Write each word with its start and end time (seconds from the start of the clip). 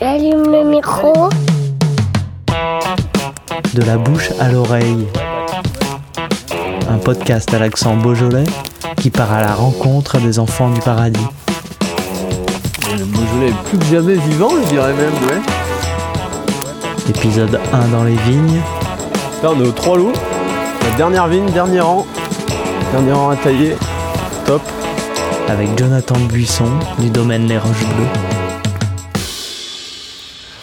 J'allume 0.00 0.52
le 0.52 0.62
micro. 0.62 1.28
De 3.74 3.82
la 3.82 3.96
bouche 3.96 4.30
à 4.38 4.48
l'oreille. 4.48 5.08
Un 6.88 6.98
podcast 6.98 7.52
à 7.52 7.58
l'accent 7.58 7.96
beaujolais 7.96 8.44
qui 8.98 9.10
part 9.10 9.32
à 9.32 9.40
la 9.40 9.54
rencontre 9.54 10.18
des 10.18 10.38
enfants 10.38 10.70
du 10.70 10.80
paradis. 10.80 11.26
Le 12.96 13.04
Beaujolais 13.04 13.48
est 13.48 13.68
plus 13.68 13.78
que 13.78 13.84
jamais 13.86 14.14
vivant, 14.14 14.50
je 14.62 14.68
dirais 14.68 14.92
même, 14.92 15.14
ouais. 15.26 15.40
Épisode 17.10 17.58
1 17.72 17.88
dans 17.88 18.04
les 18.04 18.16
vignes. 18.16 18.60
Là, 19.42 19.50
on 19.52 19.60
est 19.64 19.66
aux 19.66 19.72
trois 19.72 19.96
loups. 19.96 20.12
La 20.82 20.96
dernière 20.96 21.26
vigne, 21.26 21.50
dernier 21.50 21.80
rang. 21.80 22.06
Dernier 22.92 23.12
rang 23.12 23.30
à 23.30 23.36
tailler. 23.36 23.76
Top. 24.46 24.62
avec 25.48 25.76
Jonathan 25.76 26.18
Buisson 26.28 26.70
du 26.98 27.10
domaine 27.10 27.48
Les 27.48 27.58
Roches 27.58 27.86
Bleues. 27.96 28.37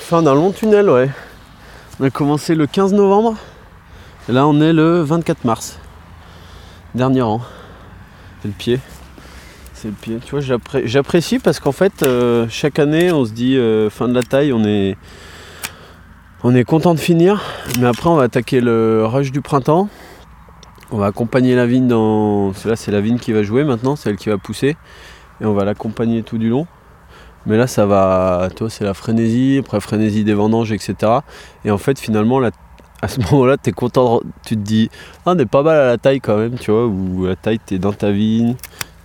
Fin 0.07 0.21
d'un 0.21 0.35
long 0.35 0.51
tunnel, 0.51 0.87
ouais. 0.87 1.09
On 1.99 2.03
a 2.05 2.09
commencé 2.11 2.53
le 2.53 2.67
15 2.67 2.93
novembre. 2.93 3.35
Et 4.29 4.31
là, 4.31 4.45
on 4.47 4.61
est 4.61 4.71
le 4.71 5.01
24 5.01 5.45
mars. 5.45 5.79
Dernier 6.93 7.23
rang. 7.23 7.41
C'est 8.41 8.49
le 8.49 8.53
pied. 8.53 8.79
C'est 9.73 9.87
le 9.87 9.95
pied. 9.95 10.19
Tu 10.23 10.29
vois, 10.29 10.41
j'appré- 10.41 10.83
j'apprécie 10.87 11.39
parce 11.39 11.59
qu'en 11.59 11.71
fait, 11.71 12.03
euh, 12.03 12.45
chaque 12.49 12.77
année, 12.77 13.11
on 13.11 13.25
se 13.25 13.31
dit 13.31 13.57
euh, 13.57 13.89
fin 13.89 14.07
de 14.07 14.13
la 14.13 14.21
taille, 14.21 14.53
on 14.53 14.63
est, 14.63 14.95
on 16.43 16.53
est 16.53 16.63
content 16.65 16.93
de 16.93 16.99
finir. 16.99 17.41
Mais 17.79 17.87
après, 17.87 18.07
on 18.07 18.15
va 18.15 18.23
attaquer 18.23 18.61
le 18.61 19.05
rush 19.07 19.31
du 19.31 19.41
printemps. 19.41 19.89
On 20.91 20.97
va 20.97 21.07
accompagner 21.07 21.55
la 21.55 21.65
vigne 21.65 21.87
dans. 21.87 22.51
Là, 22.65 22.75
c'est 22.75 22.91
la 22.91 23.01
vigne 23.01 23.17
qui 23.17 23.31
va 23.33 23.41
jouer 23.41 23.63
maintenant, 23.63 23.95
c'est 23.95 24.11
elle 24.11 24.17
qui 24.17 24.29
va 24.29 24.37
pousser. 24.37 24.77
Et 25.41 25.45
on 25.45 25.53
va 25.55 25.65
l'accompagner 25.65 26.21
tout 26.21 26.37
du 26.37 26.49
long. 26.49 26.67
Mais 27.45 27.57
là, 27.57 27.67
ça 27.67 27.85
va, 27.85 28.49
toi, 28.55 28.69
c'est 28.69 28.83
la 28.83 28.93
frénésie, 28.93 29.57
après 29.59 29.79
frénésie 29.79 30.23
des 30.23 30.33
vendanges, 30.33 30.71
etc. 30.71 30.95
Et 31.63 31.71
en 31.71 31.77
fait, 31.77 31.99
finalement, 31.99 32.39
là, 32.39 32.51
à 33.01 33.07
ce 33.07 33.19
moment-là, 33.31 33.57
tu 33.57 33.69
es 33.69 33.73
content, 33.73 34.21
tu 34.45 34.55
te 34.55 34.61
dis, 34.61 34.89
ah, 35.25 35.33
on 35.35 35.39
est 35.39 35.45
pas 35.45 35.61
mal 35.61 35.77
à 35.77 35.85
la 35.85 35.97
taille 35.97 36.21
quand 36.21 36.37
même, 36.37 36.57
tu 36.57 36.71
vois, 36.71 36.87
où 36.87 37.25
la 37.25 37.35
taille, 37.35 37.59
tu 37.65 37.75
es 37.75 37.79
dans 37.79 37.93
ta 37.93 38.11
vigne, 38.11 38.55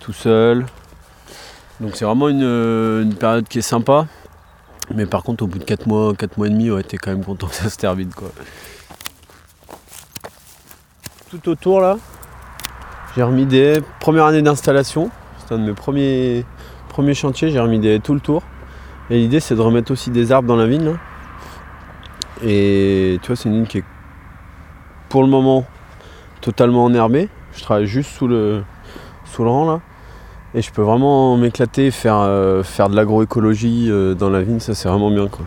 tout 0.01 0.13
seul. 0.13 0.65
Donc 1.81 1.97
c'est 1.97 2.05
vraiment 2.05 2.29
une, 2.29 3.15
période 3.19 3.49
qui 3.49 3.59
est 3.59 3.63
sympa. 3.63 4.07
Mais 4.95 5.07
par 5.07 5.23
contre, 5.23 5.45
au 5.45 5.47
bout 5.47 5.59
de 5.59 5.65
4 5.65 5.87
mois, 5.87 6.15
4 6.15 6.37
mois 6.37 6.47
et 6.49 6.51
demi, 6.51 6.71
ouais, 6.71 6.83
tu 6.83 6.97
es 6.97 6.99
quand 6.99 7.11
même 7.11 7.25
content 7.25 7.47
que 7.47 7.55
ça 7.55 7.71
se 7.71 7.77
termine, 7.77 8.11
quoi. 8.11 8.31
Tout 11.31 11.49
autour, 11.49 11.81
là, 11.81 11.97
j'ai 13.15 13.23
remis 13.23 13.47
des 13.47 13.81
premières 14.01 14.27
années 14.27 14.43
d'installation. 14.43 15.11
C'est 15.39 15.55
un 15.55 15.59
de 15.59 15.65
mes 15.65 15.75
premiers 15.75 16.45
premier 16.91 17.15
chantier, 17.15 17.51
j'ai 17.51 17.61
remis 17.61 17.79
des 17.79 18.01
tout 18.01 18.13
le 18.13 18.21
tour. 18.21 18.43
Et 19.09 19.17
l'idée 19.17 19.41
c'est 19.41 19.55
de 19.55 19.61
remettre 19.61 19.91
aussi 19.93 20.11
des 20.11 20.33
arbres 20.33 20.49
dans 20.49 20.57
la 20.57 20.67
vigne. 20.67 20.85
là. 20.85 20.97
Et 22.43 23.19
tu 23.23 23.29
vois, 23.29 23.37
c'est 23.37 23.49
une 23.49 23.55
vigne 23.55 23.67
qui 23.67 23.79
est 23.79 23.85
pour 25.09 25.23
le 25.23 25.29
moment 25.29 25.65
totalement 26.41 26.85
enherbée. 26.85 27.29
Je 27.55 27.63
travaille 27.63 27.87
juste 27.87 28.11
sous 28.11 28.29
le, 28.29 28.63
sous 29.25 29.45
le 29.45 29.51
rang 29.51 29.71
là. 29.71 29.81
Et 30.53 30.63
je 30.63 30.73
peux 30.73 30.83
vraiment 30.83 31.37
m'éclater, 31.37 31.91
faire, 31.93 32.17
euh, 32.17 32.65
faire 32.65 32.89
de 32.89 32.97
l'agroécologie 32.97 33.87
euh, 33.89 34.15
dans 34.15 34.31
la 34.31 34.43
vigne, 34.43 34.59
ça 34.59 34.75
c'est 34.75 34.89
vraiment 34.89 35.11
bien 35.11 35.29
quoi. 35.29 35.47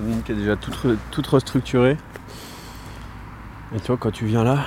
Une 0.00 0.12
vigne 0.12 0.22
qui 0.22 0.32
est 0.32 0.36
déjà 0.36 0.54
toute, 0.56 0.78
toute 1.10 1.26
restructurée. 1.26 1.96
Et 3.74 3.80
tu 3.80 3.88
vois, 3.88 3.96
quand 3.96 4.12
tu 4.12 4.26
viens 4.26 4.44
là, 4.44 4.58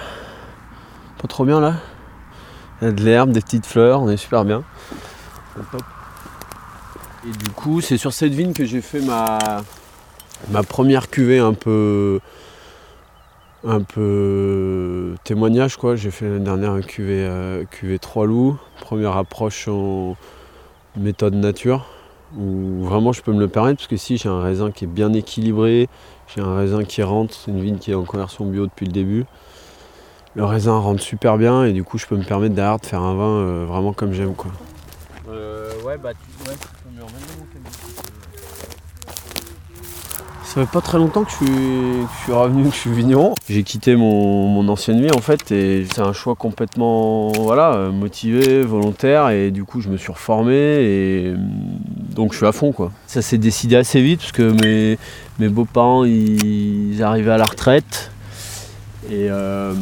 pas 1.22 1.28
trop 1.28 1.46
bien 1.46 1.62
là. 1.62 1.76
Il 2.82 2.86
y 2.86 2.88
a 2.90 2.92
de 2.92 3.02
l'herbe, 3.02 3.32
des 3.32 3.42
petites 3.42 3.66
fleurs, 3.66 4.02
on 4.02 4.10
est 4.10 4.18
super 4.18 4.44
bien. 4.44 4.64
Et 7.26 7.32
du 7.32 7.50
coup, 7.52 7.82
c'est 7.82 7.98
sur 7.98 8.14
cette 8.14 8.34
vigne 8.34 8.54
que 8.54 8.66
j'ai 8.66 8.82
fait 8.82 9.02
ma, 9.02 9.40
ma 10.50 10.64
première 10.64 11.10
cuvée 11.10 11.40
un 11.40 11.54
peu 11.54 12.20
un 13.64 13.82
peu 13.82 15.16
témoignage 15.24 15.78
quoi. 15.78 15.96
J'ai 15.96 16.12
fait 16.12 16.30
la 16.30 16.40
dernière 16.40 16.80
cuvée, 16.86 17.26
euh, 17.26 17.66
cuvée 17.66 18.00
3 18.00 18.26
loups, 18.26 18.58
première 18.80 19.18
approche 19.18 19.68
en 19.68 20.16
méthode 20.96 21.34
nature, 21.34 21.86
où 22.38 22.84
vraiment 22.84 23.12
je 23.12 23.22
peux 23.22 23.34
me 23.34 23.40
le 23.40 23.48
permettre 23.48 23.78
parce 23.78 23.88
que 23.88 23.98
si 23.98 24.18
j'ai 24.18 24.30
un 24.30 24.42
raisin 24.42 24.72
qui 24.72 24.86
est 24.86 24.88
bien 24.88 25.14
équilibré, 25.14 25.90
j'ai 26.34 26.42
un 26.42 26.56
raisin 26.56 26.84
qui 26.84 27.04
rentre, 27.04 27.34
c'est 27.34 27.52
une 27.52 27.62
vigne 27.62 27.78
qui 27.78 27.92
est 27.92 27.96
en 27.96 28.04
conversion 28.04 28.46
bio 28.46 28.66
depuis 28.66 28.86
le 28.86 28.92
début. 28.92 29.26
Le 30.36 30.46
raisin 30.46 30.78
rentre 30.78 31.02
super 31.02 31.38
bien 31.38 31.64
et 31.64 31.74
du 31.74 31.84
coup 31.84 31.98
je 31.98 32.06
peux 32.06 32.16
me 32.16 32.24
permettre 32.24 32.54
derrière 32.54 32.80
de 32.80 32.86
faire 32.86 33.02
un 33.02 33.16
vin 33.16 33.24
euh, 33.24 33.66
vraiment 33.68 33.92
comme 33.92 34.14
j'aime 34.14 34.36
quoi. 34.36 34.52
Bah 36.02 36.14
tu, 36.14 36.20
Ça 40.44 40.62
fait 40.62 40.72
pas 40.72 40.82
très 40.82 40.98
longtemps 40.98 41.24
que 41.24 41.32
je 41.32 41.36
suis, 41.36 42.32
revenu, 42.32 42.70
que 42.70 42.76
je 42.76 42.80
suis 42.80 42.92
vigneron. 42.92 43.36
J'ai 43.50 43.64
quitté 43.64 43.96
mon, 43.96 44.68
ancienne 44.70 45.02
vie 45.02 45.12
en 45.12 45.22
fait 45.22 45.52
et 45.52 45.86
c'est 45.92 46.02
un 46.02 46.14
choix 46.14 46.36
complètement 46.36 47.32
voilà, 47.34 47.74
euh, 47.74 47.92
motivé, 47.92 48.62
volontaire 48.64 49.30
et 49.30 49.52
du 49.52 49.64
coup 49.64 49.82
je 49.82 49.90
me 49.90 49.98
suis 49.98 50.12
reformé 50.12 50.56
et 50.56 51.34
hum, 51.34 51.50
donc 52.14 52.32
je 52.32 52.38
suis 52.38 52.46
à 52.46 52.52
fond 52.52 52.72
quoi. 52.72 52.92
Ça 53.08 53.22
s'est 53.22 53.38
décidé 53.38 53.76
assez 53.76 54.02
vite 54.02 54.20
parce 54.22 54.32
que 54.32 54.98
mes, 55.40 55.50
beaux-parents 55.50 56.06
ils, 56.06 56.94
ils 56.94 57.04
arrivaient 57.04 57.32
à 57.32 57.38
la 57.38 57.46
retraite 57.46 58.12
et, 59.10 59.28
euh, 59.30 59.74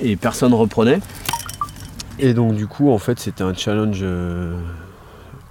et 0.00 0.16
personne 0.16 0.54
reprenait. 0.54 1.00
Et 2.20 2.34
donc 2.34 2.54
du 2.54 2.66
coup 2.66 2.90
en 2.90 2.98
fait 2.98 3.18
c'était 3.18 3.44
un 3.44 3.54
challenge 3.54 4.00
euh, 4.02 4.56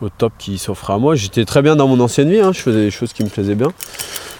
au 0.01 0.09
top 0.09 0.33
qui 0.37 0.57
s'offrait 0.57 0.93
à 0.93 0.97
moi. 0.97 1.15
J'étais 1.15 1.45
très 1.45 1.61
bien 1.61 1.75
dans 1.75 1.87
mon 1.87 1.99
ancienne 1.99 2.29
vie, 2.29 2.39
hein, 2.39 2.51
je 2.53 2.59
faisais 2.59 2.85
des 2.85 2.91
choses 2.91 3.13
qui 3.13 3.23
me 3.23 3.29
plaisaient 3.29 3.55
bien. 3.55 3.71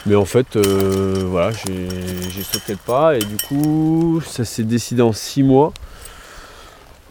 Mais 0.05 0.15
en 0.15 0.25
fait 0.25 0.55
euh, 0.55 1.23
voilà, 1.25 1.51
j'ai 1.51 2.43
sauté 2.43 2.73
le 2.73 2.77
pas 2.77 3.17
et 3.17 3.19
du 3.19 3.37
coup 3.37 4.21
ça 4.25 4.45
s'est 4.45 4.63
décidé 4.63 5.01
en 5.01 5.13
six 5.13 5.43
mois. 5.43 5.73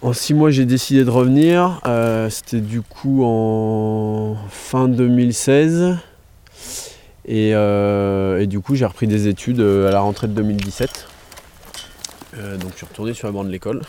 En 0.02 0.12
six 0.12 0.34
mois 0.34 0.50
j'ai 0.50 0.64
décidé 0.64 1.04
de 1.04 1.10
revenir. 1.10 1.80
Euh, 1.86 2.30
c'était 2.30 2.60
du 2.60 2.82
coup 2.82 3.22
en 3.24 4.36
fin 4.50 4.88
2016. 4.88 5.96
Et, 7.28 7.54
euh, 7.54 8.40
et 8.40 8.46
du 8.46 8.60
coup 8.60 8.76
j'ai 8.76 8.86
repris 8.86 9.06
des 9.06 9.26
études 9.28 9.60
à 9.60 9.90
la 9.90 10.00
rentrée 10.00 10.28
de 10.28 10.32
2017. 10.32 11.08
Euh, 12.38 12.56
donc 12.56 12.72
je 12.72 12.76
suis 12.76 12.86
retourné 12.86 13.14
sur 13.14 13.28
la 13.28 13.32
bande 13.32 13.46
de 13.46 13.52
l'école. 13.52 13.82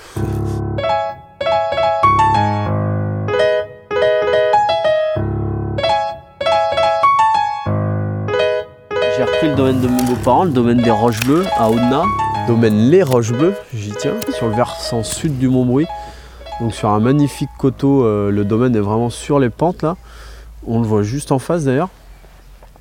Domaine 9.77 9.97
de 9.97 10.01
mes 10.01 10.09
beaux-parents, 10.09 10.43
le 10.45 10.51
domaine 10.51 10.81
des 10.81 10.91
Roches 10.91 11.19
Bleues 11.21 11.45
à 11.57 11.69
Audenat. 11.69 12.03
Domaine 12.47 12.89
Les 12.89 13.03
Roches 13.03 13.31
Bleues, 13.31 13.53
j'y 13.73 13.91
tiens, 13.91 14.13
sur 14.35 14.47
le 14.47 14.55
versant 14.55 15.03
sud 15.03 15.38
du 15.38 15.49
Montbrouis. 15.49 15.85
Donc 16.59 16.73
sur 16.73 16.89
un 16.89 16.99
magnifique 16.99 17.49
coteau, 17.59 18.03
euh, 18.03 18.31
le 18.31 18.45
domaine 18.45 18.75
est 18.75 18.81
vraiment 18.81 19.09
sur 19.09 19.39
les 19.39 19.49
pentes 19.49 19.83
là. 19.83 19.95
On 20.65 20.79
le 20.79 20.88
voit 20.88 21.03
juste 21.03 21.31
en 21.31 21.39
face 21.39 21.65
d'ailleurs. 21.65 21.89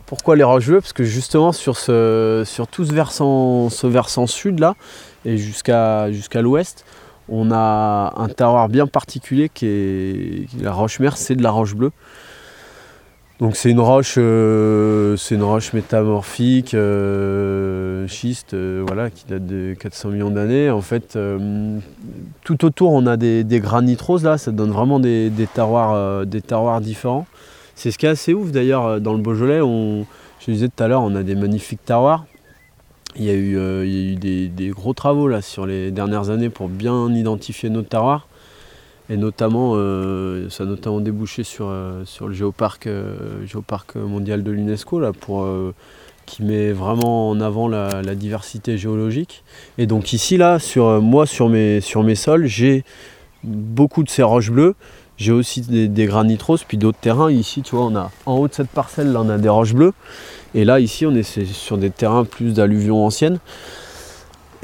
Pourquoi 0.06 0.36
les 0.36 0.44
Roches 0.44 0.66
Bleues 0.66 0.80
Parce 0.80 0.92
que 0.92 1.04
justement 1.04 1.52
sur, 1.52 1.76
ce, 1.76 2.44
sur 2.46 2.66
tout 2.66 2.84
ce 2.84 2.92
versant, 2.92 3.68
ce 3.68 3.86
versant 3.86 4.26
sud 4.26 4.60
là, 4.60 4.74
et 5.24 5.36
jusqu'à 5.36 6.10
jusqu'à 6.12 6.40
l'ouest, 6.40 6.84
on 7.28 7.50
a 7.50 8.14
un 8.16 8.28
terroir 8.28 8.68
bien 8.68 8.86
particulier 8.86 9.50
qui 9.52 9.66
est 9.66 10.62
la 10.62 10.72
roche 10.72 11.00
mère, 11.00 11.16
c'est 11.16 11.34
de 11.34 11.42
la 11.42 11.50
roche 11.50 11.74
bleue. 11.74 11.92
Donc 13.38 13.54
c'est 13.54 13.70
une 13.70 13.80
roche, 13.80 14.14
euh, 14.16 15.14
c'est 15.18 15.34
une 15.34 15.42
roche 15.42 15.74
métamorphique, 15.74 16.72
euh, 16.72 18.08
schiste, 18.08 18.54
euh, 18.54 18.82
voilà, 18.86 19.10
qui 19.10 19.26
date 19.26 19.44
de 19.44 19.74
400 19.78 20.08
millions 20.08 20.30
d'années. 20.30 20.70
En 20.70 20.80
fait, 20.80 21.18
tout 22.44 22.64
autour, 22.64 22.92
on 22.92 23.06
a 23.06 23.18
des, 23.18 23.44
des 23.44 23.60
granites 23.60 24.00
roses 24.00 24.24
là, 24.24 24.38
ça 24.38 24.52
donne 24.52 24.70
vraiment 24.70 25.00
des, 25.00 25.28
des 25.28 25.46
terroirs, 25.46 26.24
des 26.24 26.40
différents. 26.80 27.26
C'est 27.74 27.90
ce 27.90 27.98
qui 27.98 28.06
est 28.06 28.10
assez 28.10 28.32
ouf 28.32 28.52
d'ailleurs 28.52 29.02
dans 29.02 29.12
le 29.12 29.20
Beaujolais. 29.20 29.60
On, 29.60 30.06
je 30.40 30.50
disais 30.50 30.68
tout 30.68 30.82
à 30.82 30.88
l'heure, 30.88 31.02
on 31.02 31.14
a 31.14 31.22
des 31.22 31.34
magnifiques 31.34 31.84
terroirs. 31.84 32.24
Il 33.16 33.24
y 33.24 33.30
a 33.30 33.34
eu, 33.34 33.58
il 33.84 33.92
y 33.92 34.08
a 34.08 34.12
eu 34.12 34.16
des, 34.16 34.48
des 34.48 34.68
gros 34.70 34.94
travaux 34.94 35.28
là 35.28 35.42
sur 35.42 35.66
les 35.66 35.90
dernières 35.90 36.30
années 36.30 36.48
pour 36.48 36.68
bien 36.68 37.12
identifier 37.12 37.68
nos 37.68 37.82
terroirs. 37.82 38.28
Et 39.08 39.16
notamment, 39.16 39.72
euh, 39.74 40.48
ça 40.50 40.64
a 40.64 40.66
notamment 40.66 41.00
débouché 41.00 41.44
sur, 41.44 41.68
euh, 41.68 42.04
sur 42.04 42.26
le 42.26 42.34
géoparc, 42.34 42.86
euh, 42.86 43.46
géoparc 43.46 43.94
mondial 43.96 44.42
de 44.42 44.50
l'UNESCO, 44.50 45.00
qui 46.26 46.42
met 46.42 46.72
vraiment 46.72 47.30
en 47.30 47.40
avant 47.40 47.68
la, 47.68 48.14
diversité 48.16 48.76
géologique. 48.78 49.44
Et 49.78 49.86
donc 49.86 50.12
ici, 50.12 50.36
là, 50.36 50.58
sur, 50.58 51.00
moi, 51.00 51.24
sur 51.24 51.48
mes, 51.48 51.80
sur 51.80 52.02
mes 52.02 52.16
sols, 52.16 52.46
j'ai 52.46 52.84
beaucoup 53.44 54.02
de 54.02 54.08
ces 54.08 54.24
roches 54.24 54.50
bleues. 54.50 54.74
J'ai 55.18 55.32
aussi 55.32 55.60
des, 55.60 55.86
des 55.88 56.06
granites 56.06 56.42
roses, 56.42 56.64
puis 56.64 56.76
d'autres 56.76 56.98
terrains. 56.98 57.30
Ici, 57.30 57.62
tu 57.62 57.76
vois, 57.76 57.86
on 57.86 57.96
a 57.96 58.10
en 58.26 58.38
haut 58.38 58.48
de 58.48 58.52
cette 58.52 58.68
parcelle, 58.68 59.12
là, 59.12 59.22
on 59.22 59.28
a 59.28 59.38
des 59.38 59.48
roches 59.48 59.72
bleues. 59.72 59.92
Et 60.54 60.64
là, 60.64 60.80
ici, 60.80 61.06
on 61.06 61.14
est 61.14 61.44
sur 61.44 61.78
des 61.78 61.90
terrains 61.90 62.24
plus 62.24 62.54
d'alluvions 62.54 63.04
anciennes. 63.06 63.38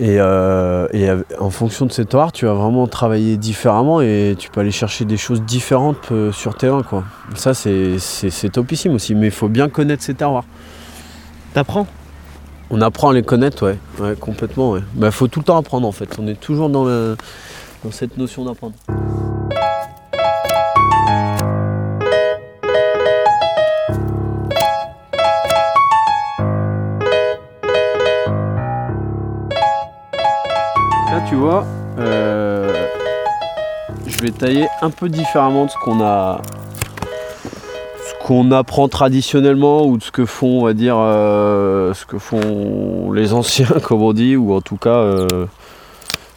Et, 0.02 0.16
euh, 0.18 0.88
et 0.92 1.08
en 1.38 1.50
fonction 1.50 1.86
de 1.86 1.92
cet 1.92 2.08
terroir, 2.08 2.32
tu 2.32 2.44
vas 2.44 2.54
vraiment 2.54 2.88
travailler 2.88 3.36
différemment 3.36 4.00
et 4.00 4.34
tu 4.36 4.50
peux 4.50 4.58
aller 4.58 4.72
chercher 4.72 5.04
des 5.04 5.16
choses 5.16 5.42
différentes 5.42 6.10
euh, 6.10 6.32
sur 6.32 6.56
terrain. 6.56 6.82
Quoi. 6.82 7.04
Ça, 7.36 7.54
c'est 7.54 8.50
topissime 8.50 8.94
aussi, 8.94 9.14
mais 9.14 9.28
il 9.28 9.32
faut 9.32 9.46
bien 9.46 9.68
connaître 9.68 10.02
ces 10.02 10.14
terroirs. 10.14 10.44
T'apprends? 11.54 11.86
On 12.70 12.80
apprend 12.80 13.10
à 13.10 13.12
les 13.12 13.22
connaître, 13.22 13.64
ouais, 13.64 13.78
ouais 14.00 14.16
complètement. 14.18 14.76
Il 14.76 14.82
bah, 14.94 15.12
faut 15.12 15.28
tout 15.28 15.38
le 15.38 15.44
temps 15.44 15.56
apprendre 15.56 15.86
en 15.86 15.92
fait. 15.92 16.08
On 16.18 16.26
est 16.26 16.40
toujours 16.40 16.68
dans, 16.68 16.84
le- 16.84 17.16
dans 17.84 17.92
cette 17.92 18.16
notion 18.16 18.44
d'apprendre. 18.44 18.74
Tailler 34.42 34.66
un 34.80 34.90
peu 34.90 35.08
différemment 35.08 35.66
de 35.66 35.70
ce 35.70 35.76
qu'on 35.84 36.02
a, 36.02 36.42
ce 37.44 38.26
qu'on 38.26 38.50
apprend 38.50 38.88
traditionnellement 38.88 39.86
ou 39.86 39.98
de 39.98 40.02
ce 40.02 40.10
que 40.10 40.26
font, 40.26 40.62
on 40.62 40.64
va 40.64 40.74
dire, 40.74 40.96
euh, 40.98 41.94
ce 41.94 42.04
que 42.04 42.18
font 42.18 43.12
les 43.12 43.34
anciens, 43.34 43.68
comme 43.84 44.02
on 44.02 44.12
dit, 44.12 44.34
ou 44.34 44.52
en 44.52 44.60
tout 44.60 44.78
cas, 44.78 44.96
euh, 44.96 45.46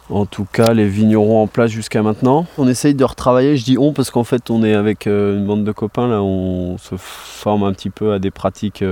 en 0.08 0.24
tout 0.24 0.44
cas, 0.44 0.72
les 0.72 0.86
vignerons 0.86 1.42
en 1.42 1.48
place 1.48 1.72
jusqu'à 1.72 2.00
maintenant. 2.04 2.46
On 2.58 2.68
essaye 2.68 2.94
de 2.94 3.02
retravailler. 3.02 3.56
Je 3.56 3.64
dis 3.64 3.76
on 3.76 3.92
parce 3.92 4.12
qu'en 4.12 4.22
fait, 4.22 4.50
on 4.50 4.62
est 4.62 4.74
avec 4.74 5.08
euh, 5.08 5.36
une 5.36 5.44
bande 5.44 5.64
de 5.64 5.72
copains 5.72 6.06
là, 6.06 6.22
on 6.22 6.78
se 6.78 6.94
forme 6.96 7.64
un 7.64 7.72
petit 7.72 7.90
peu 7.90 8.12
à 8.12 8.20
des 8.20 8.30
pratiques 8.30 8.84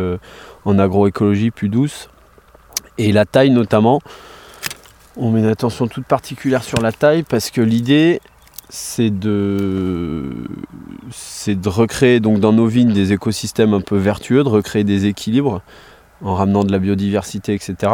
en 0.64 0.78
agroécologie 0.81 1.52
plus 1.52 1.69
douces 1.69 2.08
et 2.99 3.12
la 3.12 3.26
taille 3.26 3.50
notamment. 3.50 4.00
On 5.17 5.31
met 5.31 5.38
une 5.38 5.46
attention 5.46 5.87
toute 5.87 6.06
particulière 6.06 6.64
sur 6.64 6.81
la 6.81 6.90
taille 6.90 7.22
parce 7.22 7.52
que 7.52 7.60
l'idée 7.60 8.20
c'est 8.74 9.10
de, 9.10 10.48
recréer 11.64 12.18
donc 12.18 12.40
dans 12.40 12.52
nos 12.52 12.66
vignes 12.66 12.92
des 12.92 13.12
écosystèmes 13.12 13.72
un 13.72 13.80
peu 13.80 13.96
vertueux, 13.96 14.42
de 14.42 14.48
recréer 14.48 14.82
des 14.82 15.06
équilibres 15.06 15.62
en 16.22 16.34
ramenant 16.34 16.64
de 16.64 16.72
la 16.72 16.80
biodiversité, 16.80 17.54
etc. 17.54 17.92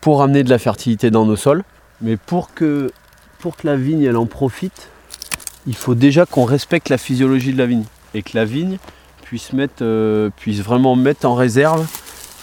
Pour 0.00 0.20
ramener 0.20 0.42
de 0.42 0.48
la 0.48 0.58
fertilité 0.58 1.10
dans 1.10 1.26
nos 1.26 1.36
sols. 1.36 1.64
Mais 2.00 2.16
pour 2.16 2.54
que, 2.54 2.90
la 3.62 3.76
vigne 3.76 4.10
en 4.16 4.24
profite, 4.24 4.88
il 5.66 5.76
faut 5.76 5.94
déjà 5.94 6.24
qu'on 6.24 6.46
respecte 6.46 6.88
la 6.88 6.96
physiologie 6.96 7.52
de 7.52 7.58
la 7.58 7.66
vigne 7.66 7.84
et 8.14 8.22
que 8.22 8.30
la 8.34 8.46
vigne 8.46 8.78
puisse, 9.22 9.50
euh, 9.82 10.30
puisse 10.34 10.60
vraiment 10.60 10.96
mettre 10.96 11.26
en 11.26 11.34
réserve 11.34 11.86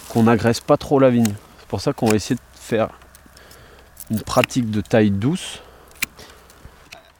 qu'on 0.09 0.23
n'agresse 0.23 0.59
pas 0.59 0.77
trop 0.77 0.99
la 0.99 1.09
vigne. 1.09 1.33
C'est 1.59 1.67
pour 1.67 1.81
ça 1.81 1.91
qu'on 1.91 2.05
va 2.05 2.15
essayer 2.15 2.35
de 2.35 2.41
faire 2.53 2.89
une 4.11 4.21
pratique 4.21 4.69
de 4.69 4.81
taille 4.81 5.09
douce. 5.09 5.63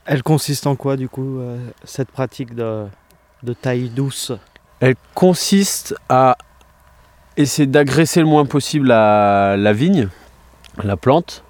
Elle 0.06 0.24
consiste 0.24 0.66
en 0.66 0.76
quoi 0.76 0.98
du 0.98 1.08
coup, 1.08 1.40
euh, 1.40 1.58
cette 1.84 2.10
pratique 2.10 2.56
de, 2.56 2.88
taille 3.62 3.90
douce? 3.90 4.32
Elle 4.80 4.96
consiste 5.14 5.96
à 6.10 6.38
essayer 7.38 7.68
d'agresser 7.68 8.22
le 8.22 8.26
moins 8.26 8.46
possible 8.46 8.88
la, 8.88 9.74
vigne, 9.74 10.10
la 10.84 10.98
plante, 10.98 11.44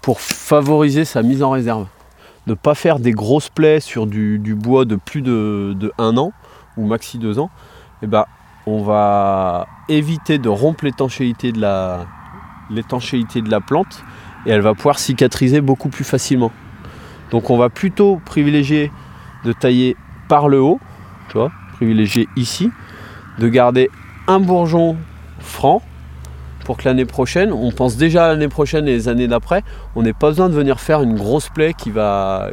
pour 0.00 0.20
favoriser 0.20 1.04
sa 1.04 1.22
mise 1.22 1.42
en 1.42 1.50
réserve. 1.50 1.86
Ne 2.46 2.54
pas 2.54 2.74
faire 2.74 3.00
des 3.00 3.12
grosses 3.12 3.50
plaies 3.50 3.80
sur 3.80 4.06
du, 4.06 4.38
bois 4.54 4.86
de 4.86 4.96
plus 4.96 5.20
de, 5.20 5.92
1 5.98 6.16
an 6.16 6.32
ou 6.78 6.86
maxi 6.86 7.18
2 7.18 7.38
ans. 7.38 7.50
Et 8.02 8.06
ben, 8.06 8.24
on 8.66 8.82
va 8.82 9.66
éviter 9.90 10.38
de 10.38 10.48
rompre 10.48 10.84
l'étanchéité 10.84 11.52
de 11.52 11.60
la 11.60 12.06
plante 13.60 14.02
et 14.46 14.50
elle 14.50 14.62
va 14.62 14.72
pouvoir 14.74 14.98
cicatriser 14.98 15.60
beaucoup 15.60 15.90
plus 15.90 16.04
facilement. 16.04 16.50
Donc 17.30 17.50
on 17.50 17.56
va 17.56 17.68
plutôt 17.68 18.20
privilégier 18.24 18.90
de 19.44 19.52
tailler 19.52 19.96
par 20.28 20.48
le 20.48 20.60
haut, 20.60 20.80
tu 21.28 21.38
vois, 21.38 21.50
privilégier 21.74 22.28
ici, 22.36 22.70
de 23.38 23.48
garder 23.48 23.90
un 24.26 24.40
bourgeon 24.40 24.96
franc 25.38 25.82
pour 26.64 26.76
que 26.76 26.84
l'année 26.84 27.06
prochaine, 27.06 27.52
on 27.52 27.72
pense 27.72 27.96
déjà 27.96 28.26
à 28.26 28.28
l'année 28.28 28.48
prochaine 28.48 28.86
et 28.86 28.92
les 28.92 29.08
années 29.08 29.28
d'après, 29.28 29.64
on 29.96 30.02
n'ait 30.02 30.12
pas 30.12 30.28
besoin 30.28 30.48
de 30.48 30.54
venir 30.54 30.78
faire 30.78 31.02
une 31.02 31.16
grosse 31.16 31.48
plaie 31.48 31.74
qui 31.74 31.90
va, 31.90 32.50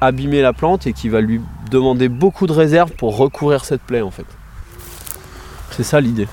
abîmer 0.00 0.42
la 0.42 0.52
plante 0.52 0.86
et 0.86 0.92
qui 0.92 1.08
va 1.08 1.20
lui 1.20 1.40
demander 1.70 2.08
beaucoup 2.08 2.46
de 2.46 2.52
réserve 2.52 2.90
pour 2.92 3.16
recouvrir 3.16 3.64
cette 3.64 3.82
plaie 3.82 4.02
en 4.02 4.10
fait. 4.10 4.26
C'est 5.70 5.84
ça 5.84 6.00
l'idée. 6.00 6.26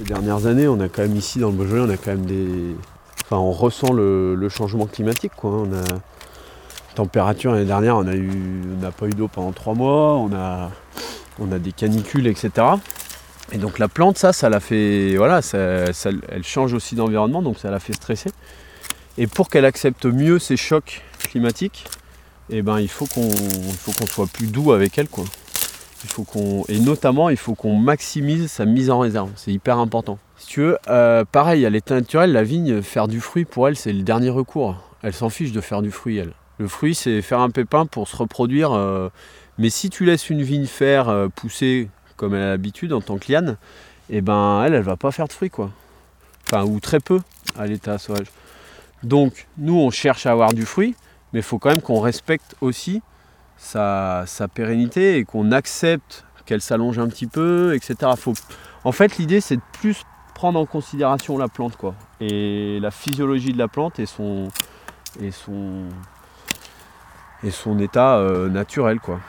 Ces 0.00 0.06
dernières 0.06 0.46
années, 0.46 0.66
on 0.66 0.80
a 0.80 0.88
quand 0.88 1.02
même 1.02 1.14
ici 1.14 1.40
dans 1.40 1.50
le 1.50 1.54
Beaujolais, 1.56 1.82
on 1.82 1.90
a 1.90 1.98
quand 1.98 2.12
même 2.12 2.24
des. 2.24 2.74
Enfin, 3.22 3.36
on 3.36 3.52
ressent 3.52 3.92
le, 3.92 4.48
changement 4.48 4.86
climatique. 4.86 5.32
Quoi. 5.36 5.50
hein. 5.50 5.68
On 5.70 5.74
a 5.74 6.00
température 6.94 7.52
l'année 7.52 7.66
dernière, 7.66 7.98
on 7.98 8.06
a 8.06 8.14
n'a 8.14 8.92
pas 8.92 9.06
eu 9.06 9.10
d'eau 9.10 9.28
pendant 9.28 9.52
trois 9.52 9.74
mois, 9.74 10.14
on 10.14 10.32
a, 10.32 10.70
on 11.38 11.52
a 11.52 11.58
des 11.58 11.72
canicules, 11.72 12.26
etc. 12.26 12.50
Et 13.52 13.58
donc 13.58 13.78
la 13.78 13.88
plante, 13.88 14.16
ça, 14.16 14.32
ça 14.32 14.48
l'a 14.48 14.58
fait, 14.58 15.16
voilà, 15.16 15.42
ça- 15.42 15.58
elle 15.58 16.44
change 16.44 16.72
aussi 16.72 16.94
d'environnement, 16.94 17.42
donc 17.42 17.58
ça 17.58 17.70
l'a 17.70 17.78
fait 17.78 17.92
stresser. 17.92 18.30
Et 19.18 19.26
pour 19.26 19.50
qu'elle 19.50 19.66
accepte 19.66 20.06
mieux 20.06 20.38
ces 20.38 20.56
chocs 20.56 21.02
climatiques, 21.18 21.84
eh 22.48 22.62
ben, 22.62 22.80
il 22.80 22.88
faut 22.88 23.06
qu'on, 23.06 23.30
faut 23.30 23.92
qu'on 23.92 24.06
soit 24.06 24.26
plus 24.26 24.46
doux 24.46 24.72
avec 24.72 24.96
elle, 24.96 25.08
quoi. 25.08 25.24
Et 26.68 26.80
notamment, 26.80 27.28
il 27.28 27.36
faut 27.36 27.54
qu'on 27.54 27.76
maximise 27.76 28.50
sa 28.50 28.64
mise 28.64 28.90
en 28.90 28.98
réserve. 28.98 29.30
C'est 29.36 29.52
hyper 29.52 29.78
important. 29.78 30.18
Si 30.38 30.46
tu 30.46 30.60
veux, 30.60 30.78
euh, 30.88 31.24
pareil, 31.30 31.66
à 31.66 31.70
l'état 31.70 31.94
naturel, 31.94 32.32
la 32.32 32.42
vigne, 32.42 32.82
faire 32.82 33.08
du 33.08 33.20
fruit 33.20 33.44
pour 33.44 33.68
elle, 33.68 33.76
c'est 33.76 33.92
le 33.92 34.02
dernier 34.02 34.30
recours. 34.30 34.76
Elle 35.02 35.12
s'en 35.12 35.28
fiche 35.28 35.52
de 35.52 35.60
faire 35.60 35.82
du 35.82 35.90
fruit, 35.90 36.18
elle. 36.18 36.32
Le 36.58 36.68
fruit, 36.68 36.94
c'est 36.94 37.22
faire 37.22 37.40
un 37.40 37.50
pépin 37.50 37.86
pour 37.86 38.08
se 38.08 38.16
reproduire. 38.16 38.72
euh, 38.72 39.08
mais 39.58 39.68
si 39.68 39.90
tu 39.90 40.04
laisses 40.06 40.30
une 40.30 40.42
vigne 40.42 40.66
faire 40.66 41.10
euh, 41.10 41.28
pousser 41.28 41.90
comme 42.16 42.34
elle 42.34 42.42
a 42.42 42.48
l'habitude 42.48 42.92
en 42.92 43.00
tant 43.00 43.18
que 43.18 43.30
liane, 43.30 43.56
eh 44.08 44.22
ben 44.22 44.62
elle, 44.64 44.74
elle 44.74 44.82
va 44.82 44.96
pas 44.96 45.10
faire 45.10 45.28
de 45.28 45.32
fruits, 45.32 45.50
quoi. 45.50 45.70
Enfin, 46.46 46.64
ou 46.64 46.80
très 46.80 47.00
peu 47.00 47.20
à 47.58 47.66
l'état 47.66 47.98
sauvage. 47.98 48.26
Donc, 49.02 49.46
nous, 49.58 49.78
on 49.78 49.90
cherche 49.90 50.26
à 50.26 50.32
avoir 50.32 50.52
du 50.52 50.64
fruit, 50.64 50.94
mais 51.32 51.40
il 51.40 51.42
faut 51.42 51.58
quand 51.58 51.70
même 51.70 51.82
qu'on 51.82 52.00
respecte 52.00 52.56
aussi 52.60 53.02
sa, 53.60 54.48
pérennité 54.52 55.18
et 55.18 55.24
qu'on 55.24 55.52
accepte 55.52 56.24
qu'elle 56.46 56.60
s'allonge 56.60 56.98
un 56.98 57.08
petit 57.08 57.26
peu, 57.26 57.74
etc. 57.74 58.12
En 58.84 58.92
fait, 58.92 59.18
l'idée, 59.18 59.40
c'est 59.40 59.56
de 59.56 59.62
plus 59.72 60.02
prendre 60.34 60.58
en 60.58 60.66
considération 60.66 61.38
la 61.38 61.48
plante, 61.48 61.76
quoi. 61.76 61.94
Et 62.20 62.80
la 62.80 62.90
physiologie 62.90 63.52
de 63.52 63.58
la 63.58 63.68
plante 63.68 63.98
et 63.98 64.06
son, 64.06 64.48
et 65.20 65.30
son, 65.30 65.84
et 67.44 67.50
son 67.50 67.78
état 67.78 68.16
euh, 68.16 68.48
naturel, 68.48 68.98
quoi. 68.98 69.20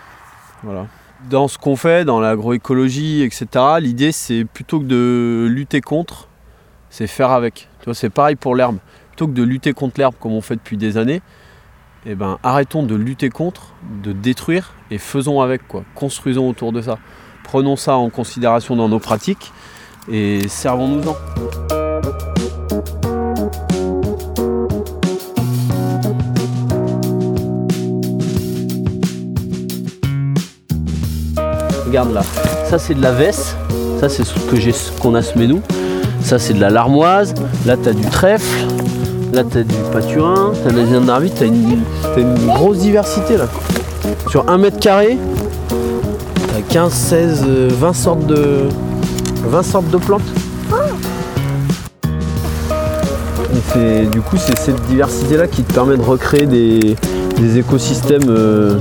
Voilà. 0.63 0.87
Dans 1.29 1.47
ce 1.47 1.57
qu'on 1.59 1.75
fait, 1.75 2.05
dans 2.05 2.19
l'agroécologie, 2.19 3.21
etc., 3.21 3.47
l'idée, 3.79 4.11
c'est 4.11 4.45
plutôt 4.45 4.79
que 4.79 4.85
de 4.85 5.47
lutter 5.47 5.81
contre, 5.81 6.27
c'est 6.89 7.07
faire 7.07 7.31
avec. 7.31 7.67
C'est 7.93 8.09
pareil 8.09 8.35
pour 8.35 8.55
l'herbe. 8.55 8.77
Plutôt 9.09 9.27
que 9.27 9.33
de 9.33 9.43
lutter 9.43 9.73
contre 9.73 9.99
l'herbe 9.99 10.15
comme 10.19 10.31
on 10.31 10.41
fait 10.41 10.55
depuis 10.55 10.77
des 10.77 10.97
années, 10.97 11.21
eh 12.05 12.15
ben, 12.15 12.39
arrêtons 12.41 12.83
de 12.83 12.95
lutter 12.95 13.29
contre, 13.29 13.73
de 14.03 14.11
détruire 14.11 14.73
et 14.89 14.97
faisons 14.97 15.41
avec 15.41 15.67
quoi. 15.67 15.83
Construisons 15.93 16.49
autour 16.49 16.71
de 16.71 16.81
ça. 16.81 16.97
Prenons 17.43 17.75
ça 17.75 17.95
en 17.95 18.09
considération 18.09 18.75
dans 18.75 18.89
nos 18.89 18.99
pratiques 18.99 19.51
et 20.11 20.47
servons-nous-en. 20.47 21.15
Regarde 31.85 32.13
là, 32.13 32.23
ça 32.69 32.79
c'est 32.79 32.95
de 32.95 33.01
la 33.01 33.11
veste, 33.11 33.57
ça 33.99 34.07
c'est 34.07 34.23
ce 34.23 34.91
qu'on 34.99 35.13
a 35.13 35.21
semé 35.21 35.45
nous. 35.45 35.61
Ça 36.21 36.39
c'est 36.39 36.53
de 36.53 36.61
la 36.61 36.69
larmoise, 36.69 37.35
là 37.65 37.75
t'as 37.75 37.93
du 37.93 38.05
trèfle, 38.09 38.65
là 39.33 39.43
t'as 39.49 39.63
du 39.63 39.75
paturin, 39.91 40.53
t'as 40.63 40.71
des 40.71 41.05
d'arvite, 41.05 41.33
t'as 41.37 41.45
une, 41.45 41.79
t'as 42.03 42.21
une 42.21 42.47
grosse 42.47 42.79
diversité 42.79 43.37
là. 43.37 43.47
Sur 44.29 44.49
un 44.49 44.57
mètre 44.57 44.79
carré, 44.79 45.17
t'as 45.69 46.61
15, 46.69 46.91
16, 46.91 47.43
euh, 47.47 47.69
20 47.71 47.93
sortes 47.93 48.25
de. 48.27 48.67
20 49.47 49.63
sortes 49.63 49.89
de 49.89 49.97
plantes. 49.97 50.21
Et 53.53 53.59
c'est- 53.73 54.05
du 54.11 54.21
coup 54.21 54.37
c'est 54.37 54.57
cette 54.57 54.81
diversité 54.87 55.37
là 55.37 55.47
qui 55.47 55.63
te 55.63 55.73
permet 55.73 55.97
de 55.97 56.01
recréer 56.03 56.45
des, 56.45 56.95
des 57.37 57.57
écosystèmes 57.57 58.29
euh, 58.29 58.77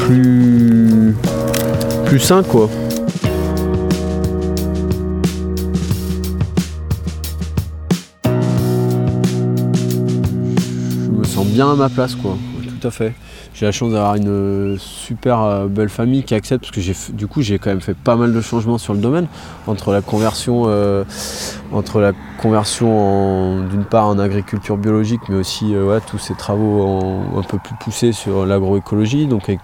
plus. 0.00 1.14
plus 2.04 2.18
sains 2.20 2.42
quoi. 2.42 2.68
Bien 11.52 11.70
à 11.70 11.74
ma 11.74 11.88
place 11.88 12.14
quoi. 12.14 12.36
Tout 12.80 12.88
à 12.88 12.90
fait. 12.90 13.14
J'ai 13.54 13.66
la 13.66 13.72
chance 13.72 13.92
d'avoir 13.92 14.14
une 14.16 14.76
super 14.78 15.40
euh, 15.40 15.66
belle 15.66 15.90
famille 15.90 16.24
qui 16.24 16.34
accepte, 16.34 16.62
parce 16.62 16.72
que 16.74 16.80
j'ai, 16.80 16.96
du 17.12 17.26
coup 17.26 17.42
j'ai 17.42 17.58
quand 17.58 17.70
même 17.70 17.80
fait 17.80 17.94
pas 17.94 18.16
mal 18.16 18.32
de 18.32 18.40
changements 18.40 18.78
sur 18.78 18.94
le 18.94 18.98
domaine, 18.98 19.26
entre 19.66 19.92
la 19.92 20.00
conversion, 20.00 20.64
euh, 20.66 21.04
entre 21.72 22.00
la 22.00 22.12
conversion 22.40 23.64
d'une 23.68 23.84
part 23.84 24.06
en 24.06 24.18
agriculture 24.18 24.78
biologique, 24.78 25.20
mais 25.28 25.36
aussi 25.36 25.74
euh, 25.74 26.00
tous 26.06 26.18
ces 26.18 26.34
travaux 26.34 27.04
un 27.36 27.42
peu 27.42 27.58
plus 27.58 27.74
poussés 27.78 28.12
sur 28.12 28.46
l'agroécologie, 28.46 29.26
donc 29.26 29.48
avec 29.48 29.60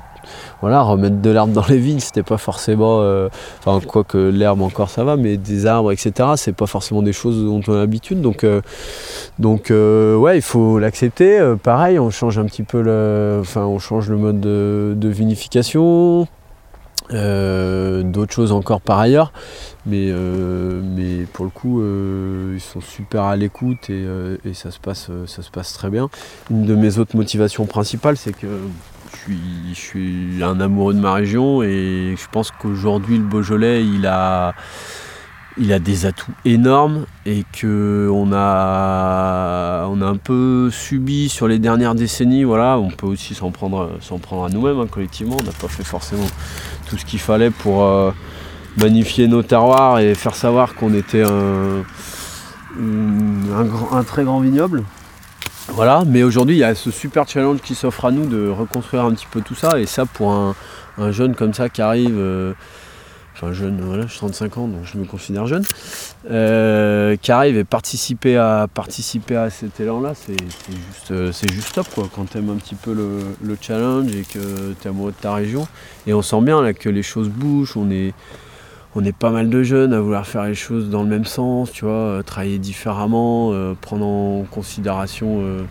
voilà, 0.60 0.82
remettre 0.82 1.20
de 1.20 1.30
l'herbe 1.30 1.52
dans 1.52 1.64
les 1.68 1.78
vignes, 1.78 2.00
c'était 2.00 2.22
pas 2.22 2.38
forcément. 2.38 2.98
Euh, 3.00 3.28
enfin, 3.64 3.80
quoi 3.86 4.04
que 4.04 4.18
l'herbe 4.18 4.60
encore 4.60 4.90
ça 4.90 5.04
va, 5.04 5.16
mais 5.16 5.36
des 5.36 5.66
arbres, 5.66 5.92
etc., 5.92 6.30
c'est 6.36 6.52
pas 6.52 6.66
forcément 6.66 7.02
des 7.02 7.12
choses 7.12 7.44
dont 7.44 7.60
on 7.68 7.74
a 7.74 7.78
l'habitude. 7.78 8.20
Donc, 8.20 8.44
euh, 8.44 8.60
donc 9.38 9.70
euh, 9.70 10.16
ouais, 10.16 10.36
il 10.38 10.42
faut 10.42 10.78
l'accepter. 10.78 11.40
pareil, 11.62 11.98
on 11.98 12.10
change 12.10 12.38
un 12.38 12.44
petit 12.44 12.64
peu 12.64 12.82
le. 12.82 13.38
Enfin, 13.40 13.64
on 13.66 13.78
change 13.78 14.08
le 14.08 14.16
mode 14.16 14.40
de, 14.40 15.08
vinification. 15.08 16.26
d'autres 17.10 18.32
choses 18.32 18.52
encore 18.52 18.80
par 18.80 18.98
ailleurs. 18.98 19.32
Mais, 19.86 20.12
mais 20.12 21.24
pour 21.32 21.44
le 21.44 21.50
coup, 21.50 21.82
ils 22.54 22.60
sont 22.60 22.80
super 22.80 23.22
à 23.22 23.36
l'écoute 23.36 23.90
et, 23.90 24.04
et, 24.44 24.54
ça, 24.54 24.70
se 24.70 24.78
passe, 24.78 25.10
ça 25.26 25.42
se 25.42 25.50
passe 25.50 25.72
très 25.72 25.88
bien. 25.88 26.10
Une 26.50 26.66
de 26.66 26.74
mes 26.74 26.98
autres 26.98 27.16
motivations 27.16 27.64
principales, 27.64 28.16
c'est 28.16 28.32
que 28.32 28.46
je 29.26 29.74
suis, 29.74 30.42
un 30.42 30.60
amoureux 30.60 30.94
de 30.94 31.00
ma 31.00 31.12
région 31.12 31.62
et 31.62 32.14
je 32.16 32.26
pense 32.30 32.50
qu'aujourd'hui 32.50 33.18
le 33.18 33.24
Beaujolais 33.24 33.84
il 33.84 34.06
a, 34.06 34.54
il 35.58 35.72
a 35.72 35.78
des 35.78 36.06
atouts 36.06 36.32
énormes 36.44 37.06
et 37.26 37.44
qu'on 37.60 38.30
a, 38.32 39.86
on 39.88 40.00
a 40.00 40.06
un 40.06 40.16
peu 40.16 40.70
subi 40.70 41.28
sur 41.28 41.48
les 41.48 41.58
dernières 41.58 41.94
décennies. 41.94 42.44
Voilà, 42.44 42.78
on 42.78 42.90
peut 42.90 43.06
aussi 43.06 43.34
s'en 43.34 43.50
prendre, 43.50 43.90
s'en 44.00 44.18
prendre 44.18 44.44
à 44.44 44.48
nous-mêmes 44.48 44.80
hein, 44.80 44.86
collectivement. 44.90 45.36
On 45.40 45.44
n'a 45.44 45.52
pas 45.52 45.68
fait 45.68 45.84
forcément 45.84 46.26
tout 46.88 46.96
ce 46.96 47.04
qu'il 47.04 47.18
fallait 47.18 47.50
pour 47.50 47.84
euh, 47.84 48.10
magnifier 48.76 49.26
nos 49.28 49.42
terroirs 49.42 49.98
et 49.98 50.14
faire 50.14 50.34
savoir 50.34 50.74
qu'on 50.74 50.94
était 50.94 51.22
un, 51.22 51.82
un 53.92 54.04
très 54.04 54.24
grand 54.24 54.40
vignoble. 54.40 54.84
Voilà, 55.68 56.02
mais 56.06 56.22
aujourd'hui 56.22 56.56
il 56.56 56.60
y 56.60 56.64
a 56.64 56.74
ce 56.74 56.90
super 56.90 57.28
challenge 57.28 57.60
qui 57.60 57.74
s'offre 57.74 58.06
à 58.06 58.10
nous 58.10 58.26
de 58.26 58.48
reconstruire 58.48 59.04
un 59.04 59.12
petit 59.12 59.26
peu 59.30 59.40
tout 59.40 59.54
ça. 59.54 59.78
Et 59.78 59.86
ça 59.86 60.06
pour 60.06 60.30
un, 60.30 60.54
jeune 61.10 61.34
comme 61.34 61.54
ça 61.54 61.68
qui 61.68 61.82
arrive, 61.82 62.16
euh, 62.18 62.52
enfin 63.34 63.52
jeune, 63.52 63.80
voilà, 63.80 64.06
j'ai 64.06 64.16
35 64.16 64.58
ans 64.58 64.66
donc 64.66 64.80
je 64.84 64.98
me 64.98 65.04
considère 65.04 65.46
jeune, 65.46 65.64
euh, 66.30 67.14
qui 67.16 67.30
arrive 67.30 67.56
et 67.56 67.64
participer 67.64 68.36
à 68.36 68.66
participer 68.72 69.36
à 69.36 69.50
cet 69.50 69.78
élan-là, 69.78 70.14
c'est 70.14 70.36
juste, 70.40 71.10
euh, 71.12 71.32
juste 71.52 71.74
top 71.74 71.86
quoi. 71.94 72.08
Quand 72.12 72.28
tu 72.28 72.38
aimes 72.38 72.50
un 72.50 72.56
petit 72.56 72.74
peu 72.74 72.92
le, 72.92 73.56
challenge 73.60 74.10
et 74.12 74.22
que 74.22 74.74
tu 74.80 74.86
es 74.86 74.88
amoureux 74.88 75.12
de 75.12 75.22
ta 75.22 75.34
région. 75.34 75.68
Et 76.06 76.14
on 76.14 76.22
sent 76.22 76.40
bien 76.40 76.62
là 76.62 76.72
que 76.72 76.88
les 76.88 77.02
choses 77.02 77.28
bougent, 77.28 77.76
on 77.76 77.90
est 77.90 78.14
on 78.94 79.04
est 79.04 79.16
pas 79.16 79.30
mal 79.30 79.50
de 79.50 79.62
jeunes 79.62 79.92
à 79.92 80.00
vouloir 80.00 80.26
faire 80.26 80.44
les 80.44 80.54
choses 80.54 80.88
dans 80.88 81.02
le 81.02 81.08
même 81.08 81.24
sens, 81.24 81.70
tu 81.72 81.84
vois, 81.84 81.92
euh, 81.94 82.22
travailler 82.22 82.58
différemment, 82.58 83.50
euh, 83.52 83.74
prendre 83.80 84.06
en 84.06 84.44
considération 84.50 85.40
euh, 85.40 85.62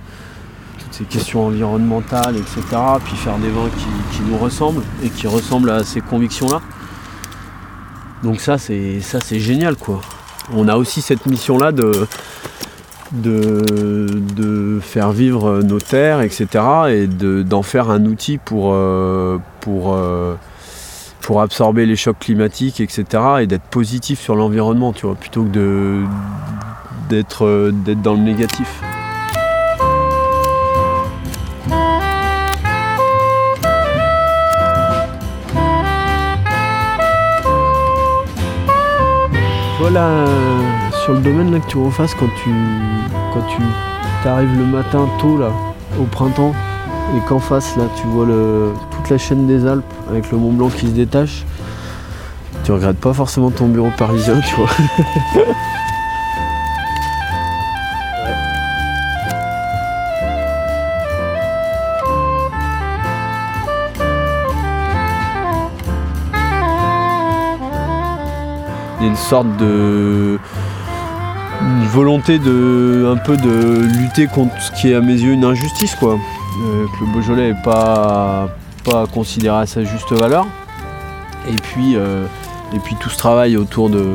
toutes 0.80 0.94
ces 0.94 1.04
questions 1.06 1.48
environnementales, 1.48 2.36
etc. 2.38 2.62
Puis 3.04 3.16
faire 3.16 3.38
des 3.38 3.50
vins 3.50 3.70
qui, 4.12 4.22
nous 4.22 4.38
ressemblent 4.38 4.84
et 5.04 5.10
qui 5.10 5.28
ressemblent 5.28 5.70
à 5.70 5.84
ces 5.84 6.02
convictions-là. 6.02 6.62
Donc 8.24 8.40
ça 8.40 8.58
c'est 8.58 9.00
ça 9.02 9.20
c'est 9.20 9.40
génial 9.40 9.76
quoi. 9.76 10.02
On 10.54 10.68
a 10.68 10.76
aussi 10.76 11.02
cette 11.02 11.26
mission-là 11.26 11.72
de, 11.72 12.08
de, 13.12 14.80
faire 14.82 15.12
vivre 15.12 15.62
nos 15.62 15.80
terres, 15.80 16.22
etc. 16.22 16.48
et 16.90 17.08
d'en 17.08 17.62
faire 17.62 17.90
un 17.90 18.06
outil 18.06 18.38
pour 18.38 18.74
pour 21.28 21.42
absorber 21.42 21.86
les 21.86 21.98
chocs 21.98 22.20
climatiques, 22.20 22.80
etc. 22.80 23.06
et 23.42 23.48
d'être 23.48 23.66
positif 23.66 24.18
sur 24.18 24.38
l'environnement, 24.38 24.94
tu 24.94 25.06
vois, 25.06 25.16
plutôt 25.16 25.44
que 25.44 26.06
d'être, 27.10 27.46
euh, 27.46 27.74
d'être 27.74 28.02
dans 28.02 28.14
le 28.14 28.22
négatif. 28.22 28.82
Voilà, 39.82 40.24
sur 41.04 41.12
le 41.12 41.20
domaine 41.20 41.52
là 41.52 41.60
que 41.60 41.68
tu 41.68 41.78
refasses 41.78 42.16
quand 42.16 42.30
tu 42.42 42.50
quand 43.34 43.46
tu 43.50 44.28
arrives 44.30 44.58
le 44.58 44.66
matin 44.66 45.10
tôt 45.20 45.38
là, 45.38 45.52
au 46.00 46.06
printemps, 46.06 46.56
et 47.18 47.20
qu'en 47.28 47.40
face 47.40 47.76
là 47.76 47.84
tu 47.98 48.08
vois 48.08 48.26
le, 48.26 48.72
la 49.10 49.18
chaîne 49.18 49.48
des 49.48 49.66
Alpes 49.66 49.84
avec 50.10 50.32
le 50.32 50.38
Mont 50.38 50.52
Blanc 50.52 50.70
qui 50.70 50.88
se 50.88 50.92
détache, 50.92 51.46
tu 52.64 52.72
regrettes 52.72 53.00
pas 53.00 53.14
forcément 53.14 53.52
ton 53.52 53.68
bureau 53.68 53.92
parisien, 53.98 54.40
tu 54.42 54.56
vois. 54.56 54.70
Il 69.00 69.04
y 69.04 69.06
a 69.06 69.10
une 69.10 69.16
sorte 69.16 69.48
de 69.58 70.40
volonté 71.92 72.40
de 72.40 73.12
un 73.12 73.18
peu 73.18 73.38
de 73.38 73.88
lutter 73.98 74.28
contre 74.28 74.60
ce 74.62 74.72
qui 74.72 74.92
est 74.92 74.96
à 74.96 75.02
mes 75.02 75.14
yeux 75.14 75.34
une 75.34 75.46
injustice 75.46 75.96
quoi. 75.96 76.14
Euh, 76.14 76.86
que 76.86 77.06
le 77.06 77.12
Beaujolais 77.14 77.50
est 77.50 77.64
pas 77.64 78.50
pas 78.90 79.06
considéré 79.08 79.58
à 79.58 79.66
sa 79.66 79.84
juste 79.84 80.12
valeur. 80.12 80.46
Et 81.48 81.56
puis, 81.56 81.96
euh, 81.96 82.26
et 82.74 82.80
puis 82.80 82.96
tout 83.00 83.10
ce 83.10 83.18
travail 83.18 83.58
autour 83.58 83.90
de, 83.90 84.06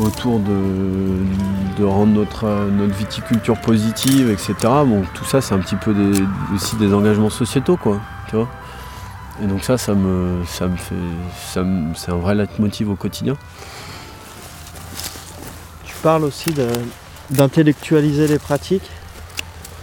autour 0.00 0.38
de, 0.40 1.84
rendre 1.84 2.12
notre, 2.12 2.46
notre 2.70 2.94
viticulture 2.94 3.58
positive, 3.60 4.30
etc. 4.30 4.54
Bon, 4.60 5.02
tout 5.14 5.24
ça, 5.24 5.40
c'est 5.40 5.54
un 5.54 5.58
petit 5.58 5.76
peu 5.76 5.94
aussi 6.54 6.76
des 6.76 6.92
engagements 6.92 7.30
sociétaux, 7.30 7.76
quoi. 7.76 8.00
Tu 8.28 8.36
vois 8.36 8.48
et 9.42 9.46
donc 9.46 9.64
ça, 9.64 9.78
ça 9.78 9.94
me, 9.94 10.44
ça 10.44 10.66
me 10.66 10.76
fait, 10.76 10.94
c'est 11.96 12.10
un 12.10 12.16
vrai 12.16 12.34
leitmotiv 12.34 12.90
au 12.90 12.94
quotidien. 12.94 13.36
Tu 15.84 15.94
parles 16.02 16.24
aussi 16.24 16.52
d'intellectualiser 17.30 18.28
les 18.28 18.38
pratiques. 18.38 18.90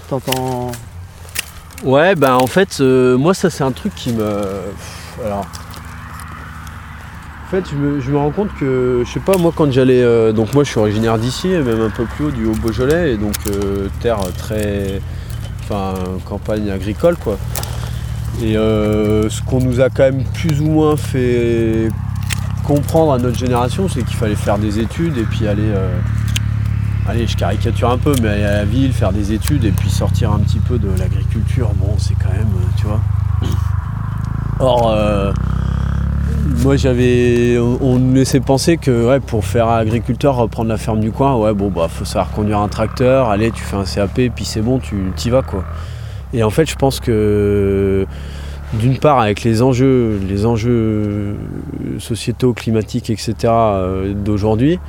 T'entends 0.10 0.72
Ouais, 1.84 2.16
ben 2.16 2.34
en 2.34 2.48
fait, 2.48 2.80
euh, 2.80 3.18
moi 3.18 3.34
ça 3.36 3.50
c'est 3.50 3.64
un 3.64 3.72
truc 3.72 3.94
qui 3.96 4.12
me. 4.12 4.26
Alors. 5.24 5.46
En 7.46 7.50
fait, 7.50 7.64
je 7.70 8.12
me, 8.12 8.18
rends 8.18 8.32
compte 8.32 8.50
que, 8.60 9.04
je 9.06 9.10
sais 9.10 9.22
pas, 9.22 9.38
moi 9.38 9.54
quand 9.56 9.72
j'allais. 9.72 10.02
Euh, 10.02 10.34
donc 10.34 10.54
moi 10.54 10.64
je 10.66 10.72
suis 10.72 10.80
originaire 10.80 11.18
d'ici, 11.18 11.48
même 11.48 11.80
un 11.82 11.90
peu 11.90 12.04
plus 12.04 12.26
haut 12.26 12.32
du 12.32 12.46
Haut-Beaujolais, 12.46 13.14
et 13.14 13.18
donc 13.18 13.36
euh, 13.48 13.88
terre 14.02 14.20
très. 14.38 15.02
Enfin, 15.64 15.94
campagne 16.26 16.70
agricole 16.70 17.16
quoi. 17.18 17.38
Et 18.42 18.54
ce 18.54 19.42
qu'on 19.44 19.60
nous 19.60 19.82
a 19.82 19.90
quand 19.90 20.04
même 20.04 20.24
plus 20.34 20.62
ou 20.62 20.66
moins 20.66 20.96
fait 20.96 21.90
comprendre 22.64 23.14
à 23.14 23.18
notre 23.18 23.38
génération, 23.38 23.90
c'est 23.90 24.04
qu'il 24.04 24.16
fallait 24.16 24.36
faire 24.36 24.58
des 24.60 24.80
études 24.80 25.18
et 25.18 25.24
puis 25.24 25.48
aller 25.48 25.72
allez, 27.08 27.28
je 27.28 27.38
caricature 27.38 27.90
un 27.90 27.98
peu, 27.98 28.14
mais 28.22 28.30
aller 28.30 28.44
à 28.44 28.54
la 28.58 28.66
ville, 28.66 28.94
faire 28.94 29.14
des 29.14 29.34
études 29.34 29.66
et 29.66 29.72
puis 29.72 29.90
sortir 29.90 30.32
un 30.32 30.40
petit 30.40 30.60
peu 30.60 30.78
de 30.78 30.90
l'agriculture, 30.98 31.72
bon, 31.76 31.96
c'est 31.98 32.16
quand 32.16 32.32
même, 32.32 32.48
euh, 32.56 32.78
tu 32.78 32.86
vois. 32.86 33.00
Or, 34.60 34.90
euh, 34.90 35.32
moi 36.64 36.76
j'avais, 36.78 37.58
on 37.60 38.00
nous 38.00 38.14
laissait 38.16 38.40
penser 38.40 38.78
que 38.78 39.20
pour 39.20 39.46
faire 39.46 39.70
agriculteur, 39.70 40.36
reprendre 40.36 40.70
la 40.70 40.78
ferme 40.78 41.00
du 41.00 41.12
coin, 41.12 41.36
ouais, 41.36 41.54
bon, 41.54 41.70
bah, 41.70 41.88
faut 41.90 42.06
savoir 42.06 42.32
conduire 42.32 42.60
un 42.60 42.68
tracteur, 42.68 43.30
allez, 43.30 43.52
tu 43.52 43.62
fais 43.62 43.76
un 43.76 43.84
CAP, 43.84 44.32
puis 44.36 44.46
c'est 44.46 44.62
bon, 44.62 44.80
tu 44.80 44.96
y 45.26 45.30
vas, 45.30 45.44
quoi. 45.44 45.64
Et 46.34 46.44
en 46.44 46.50
fait, 46.50 46.70
je 46.70 46.76
pense 46.76 47.00
que 47.00 48.06
d'une 48.74 48.98
part 48.98 49.20
avec 49.20 49.44
les 49.44 49.62
enjeux, 49.62 50.20
les 50.28 50.46
enjeux 50.46 51.36
sociétaux, 52.00 52.54
climatiques, 52.54 53.10
etc. 53.10 53.34
Euh, 53.46 54.14
d'aujourd'hui, 54.14 54.80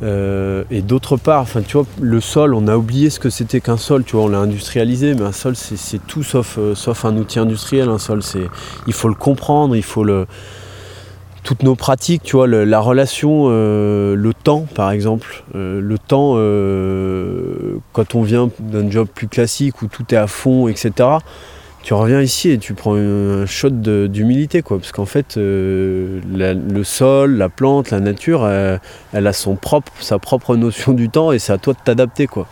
euh, 0.00 0.64
et 0.70 0.80
d'autre 0.80 1.16
part, 1.16 1.42
enfin, 1.42 1.62
tu 1.62 1.76
vois, 1.76 1.86
le 2.00 2.20
sol, 2.20 2.54
on 2.54 2.68
a 2.68 2.76
oublié 2.76 3.10
ce 3.10 3.18
que 3.18 3.30
c'était 3.30 3.60
qu'un 3.60 3.76
sol, 3.76 4.04
tu 4.04 4.16
vois, 4.16 4.26
on 4.26 4.28
l'a 4.28 4.38
industrialisé, 4.38 5.14
mais 5.14 5.22
un 5.22 5.32
sol, 5.32 5.56
c'est 5.56 6.06
tout 6.06 6.22
sauf, 6.22 6.56
euh, 6.58 6.74
sauf 6.74 7.04
un 7.04 7.16
outil 7.16 7.38
industriel. 7.38 7.88
Un 7.88 7.98
sol, 7.98 8.22
c'est, 8.22 8.48
il 8.86 8.92
faut 8.92 9.08
le 9.08 9.14
comprendre, 9.14 9.74
il 9.74 9.82
faut 9.82 10.04
le, 10.04 10.26
toutes 11.42 11.62
nos 11.62 11.74
pratiques, 11.74 12.22
tu 12.22 12.36
vois, 12.36 12.46
la 12.46 12.80
relation, 12.80 13.46
euh, 13.48 14.14
le 14.14 14.34
temps, 14.34 14.66
par 14.74 14.90
exemple, 14.92 15.44
le 15.54 15.98
temps, 15.98 16.34
quand 17.92 18.14
on 18.14 18.22
vient 18.22 18.50
d'un 18.60 18.88
job 18.90 19.08
plus 19.12 19.28
classique 19.28 19.82
où 19.82 19.86
tout 19.86 20.04
est 20.14 20.18
à 20.18 20.26
fond, 20.26 20.68
etc 20.68 21.18
tu 21.82 21.94
reviens 21.94 22.20
ici 22.20 22.50
et 22.50 22.58
tu 22.58 22.74
prends 22.74 22.96
un 22.96 23.46
shot 23.46 23.70
d'humilité, 23.70 24.62
quoi. 24.62 24.78
Parce 24.78 24.92
qu'en 24.92 25.06
fait, 25.06 25.36
euh, 25.36 26.20
le 26.30 26.84
sol, 26.84 27.36
la 27.36 27.48
plante, 27.48 27.90
la 27.90 28.00
nature, 28.00 28.46
elle, 28.48 29.26
a 29.26 29.32
son 29.32 29.56
propre, 29.56 29.92
sa 30.00 30.18
propre 30.18 30.56
notion 30.56 30.92
du 30.92 31.08
temps 31.08 31.32
et 31.32 31.38
c'est 31.38 31.52
à 31.52 31.58
toi 31.58 31.74
de 31.74 31.78
t'adapter, 31.82 32.26
quoi. 32.26 32.46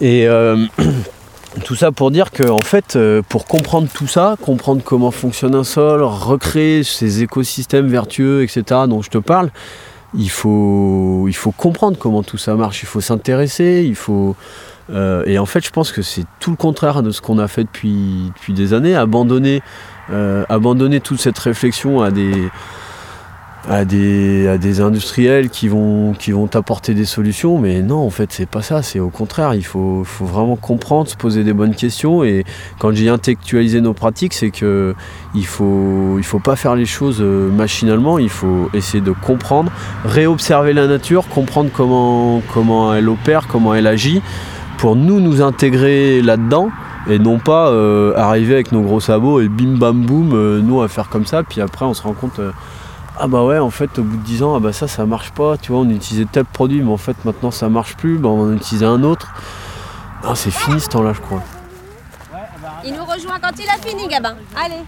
Et, 0.00 0.26
euh, 0.26 0.66
tout 1.64 1.74
ça 1.74 1.92
pour 1.92 2.10
dire 2.10 2.30
que 2.30 2.48
en 2.48 2.60
fait, 2.60 2.96
euh, 2.96 3.22
pour 3.28 3.46
comprendre 3.46 3.88
tout 3.92 4.06
ça, 4.06 4.36
comprendre 4.40 4.82
comment 4.84 5.10
fonctionne 5.10 5.54
un 5.54 5.64
sol, 5.64 6.02
recréer 6.02 6.84
ces 6.84 7.22
écosystèmes 7.22 7.88
vertueux, 7.88 8.42
etc., 8.42 8.82
dont 8.88 9.02
je 9.02 9.10
te 9.10 9.18
parle, 9.18 9.50
il 10.14 10.30
faut, 10.30 11.26
il 11.28 11.34
faut 11.34 11.52
comprendre 11.52 11.98
comment 11.98 12.22
tout 12.22 12.38
ça 12.38 12.54
marche, 12.54 12.82
il 12.82 12.86
faut 12.86 13.00
s'intéresser, 13.00 13.84
il 13.86 13.96
faut. 13.96 14.36
Euh, 14.90 15.22
et 15.26 15.38
en 15.38 15.46
fait, 15.46 15.64
je 15.64 15.70
pense 15.70 15.92
que 15.92 16.02
c'est 16.02 16.24
tout 16.40 16.50
le 16.50 16.56
contraire 16.56 17.02
de 17.02 17.10
ce 17.10 17.20
qu'on 17.20 17.38
a 17.38 17.48
fait 17.48 17.64
depuis, 17.64 18.32
depuis 18.34 18.52
des 18.52 18.72
années, 18.74 18.94
abandonner, 18.94 19.62
euh, 20.10 20.44
abandonner 20.48 21.00
toute 21.00 21.20
cette 21.20 21.38
réflexion 21.38 22.00
à 22.00 22.10
des, 22.10 22.48
à 23.68 23.84
des, 23.84 24.48
à 24.48 24.56
des 24.56 24.80
industriels 24.80 25.50
qui 25.50 25.68
vont, 25.68 26.14
qui 26.14 26.32
vont 26.32 26.46
t'apporter 26.46 26.94
des 26.94 27.04
solutions, 27.04 27.58
mais 27.58 27.82
non, 27.82 27.98
en 27.98 28.10
fait, 28.10 28.32
c'est 28.32 28.48
pas 28.48 28.62
ça, 28.62 28.82
c'est 28.82 28.98
au 28.98 29.10
contraire, 29.10 29.52
il 29.54 29.64
faut, 29.64 30.04
faut 30.04 30.24
vraiment 30.24 30.56
comprendre, 30.56 31.08
se 31.08 31.16
poser 31.16 31.44
des 31.44 31.52
bonnes 31.52 31.74
questions, 31.74 32.24
et 32.24 32.44
quand 32.78 32.94
j'ai 32.94 33.10
intellectualisé 33.10 33.82
nos 33.82 33.92
pratiques, 33.92 34.32
c'est 34.32 34.50
que 34.50 34.94
il 35.34 35.44
faut, 35.44 36.16
il 36.16 36.24
faut 36.24 36.38
pas 36.38 36.56
faire 36.56 36.76
les 36.76 36.86
choses 36.86 37.18
euh, 37.20 37.50
machinalement, 37.50 38.18
il 38.18 38.30
faut 38.30 38.70
essayer 38.72 39.02
de 39.02 39.12
comprendre, 39.12 39.70
réobserver 40.06 40.72
la 40.72 40.86
nature, 40.86 41.28
comprendre 41.28 41.70
comment, 41.72 42.40
comment 42.54 42.94
elle 42.94 43.08
opère, 43.10 43.48
comment 43.48 43.74
elle 43.74 43.86
agit, 43.86 44.22
pour 44.78 44.96
nous 44.96 45.20
nous 45.20 45.42
intégrer 45.42 46.22
là-dedans, 46.22 46.70
et 47.08 47.18
non 47.18 47.38
pas 47.38 47.68
euh, 47.68 48.16
arriver 48.16 48.54
avec 48.54 48.72
nos 48.72 48.82
gros 48.82 49.00
sabots 49.00 49.40
et 49.40 49.48
bim 49.48 49.76
bam 49.76 50.04
boum, 50.06 50.32
euh, 50.32 50.60
nous 50.62 50.80
à 50.82 50.88
faire 50.88 51.08
comme 51.08 51.26
ça, 51.26 51.42
puis 51.42 51.60
après 51.60 51.84
on 51.84 51.94
se 51.94 52.02
rend 52.02 52.14
compte... 52.14 52.38
euh, 52.38 52.52
ah 53.20 53.26
bah 53.26 53.42
ouais 53.42 53.58
en 53.58 53.70
fait 53.70 53.98
au 53.98 54.04
bout 54.04 54.16
de 54.16 54.22
10 54.22 54.44
ans 54.44 54.54
ah 54.54 54.60
bah 54.60 54.72
ça 54.72 54.86
ça 54.86 55.04
marche 55.04 55.32
pas. 55.32 55.56
Tu 55.56 55.72
vois 55.72 55.80
on 55.80 55.90
utilisait 55.90 56.26
tel 56.30 56.44
produit 56.44 56.80
mais 56.80 56.92
en 56.92 56.96
fait 56.96 57.16
maintenant 57.24 57.50
ça 57.50 57.68
marche 57.68 57.96
plus. 57.96 58.16
Bah 58.16 58.28
on 58.28 58.42
en 58.42 58.52
utilisait 58.52 58.86
un 58.86 59.02
autre. 59.02 59.34
Non 60.22 60.36
c'est 60.36 60.52
fini 60.52 60.78
ce 60.78 60.88
temps 60.88 61.02
là 61.02 61.12
je 61.12 61.20
crois. 61.20 61.42
Il 62.84 62.94
nous 62.94 63.04
rejoint 63.04 63.40
quand 63.42 63.50
il 63.58 63.68
a 63.68 63.84
fini, 63.84 64.06
Gabin. 64.06 64.36
Allez. 64.56 64.84